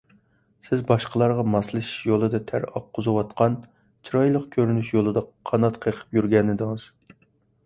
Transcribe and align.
سىز 0.67 0.79
باشقىلارغا 0.91 1.43
ماسلىشىش 1.55 1.99
يولىدا 2.11 2.41
تەر 2.53 2.65
ئاققۇزۇۋاتقان، 2.71 3.59
چىرايلىق 4.09 4.49
كۆرۈنۈش 4.57 4.91
يولىدا 4.97 5.27
قانات 5.53 5.79
قېقىپ 5.87 6.21
يۈرگەنىدىڭىز. 6.21 6.89